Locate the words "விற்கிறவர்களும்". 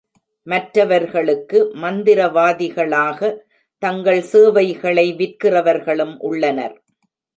5.13-6.15